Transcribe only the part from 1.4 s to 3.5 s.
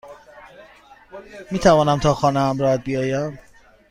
میتوانم تا خانه همراهت بیایم؟